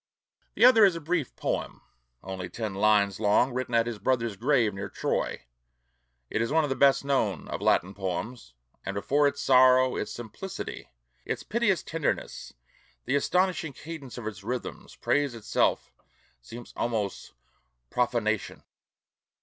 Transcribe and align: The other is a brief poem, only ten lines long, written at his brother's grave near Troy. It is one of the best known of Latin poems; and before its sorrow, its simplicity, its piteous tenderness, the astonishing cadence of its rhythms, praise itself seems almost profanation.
The 0.55 0.65
other 0.65 0.83
is 0.83 0.95
a 0.95 0.99
brief 0.99 1.35
poem, 1.35 1.83
only 2.23 2.49
ten 2.49 2.73
lines 2.73 3.19
long, 3.19 3.53
written 3.53 3.75
at 3.75 3.85
his 3.85 3.99
brother's 3.99 4.35
grave 4.35 4.73
near 4.73 4.89
Troy. 4.89 5.43
It 6.31 6.41
is 6.41 6.51
one 6.51 6.63
of 6.63 6.71
the 6.71 6.75
best 6.75 7.05
known 7.05 7.47
of 7.49 7.61
Latin 7.61 7.93
poems; 7.93 8.55
and 8.83 8.95
before 8.95 9.27
its 9.27 9.43
sorrow, 9.43 9.95
its 9.95 10.11
simplicity, 10.11 10.89
its 11.23 11.43
piteous 11.43 11.83
tenderness, 11.83 12.53
the 13.05 13.13
astonishing 13.15 13.73
cadence 13.73 14.17
of 14.17 14.25
its 14.25 14.43
rhythms, 14.43 14.95
praise 14.95 15.35
itself 15.35 15.93
seems 16.41 16.73
almost 16.75 17.33
profanation. 17.91 18.63